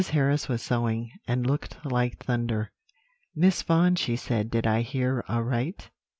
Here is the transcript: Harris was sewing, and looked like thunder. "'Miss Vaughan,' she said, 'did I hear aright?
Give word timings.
Harris 0.09 0.47
was 0.49 0.63
sewing, 0.63 1.11
and 1.27 1.45
looked 1.45 1.77
like 1.85 2.25
thunder. 2.25 2.71
"'Miss 3.35 3.61
Vaughan,' 3.61 3.93
she 3.95 4.15
said, 4.15 4.49
'did 4.49 4.65
I 4.65 4.81
hear 4.81 5.23
aright? 5.29 5.91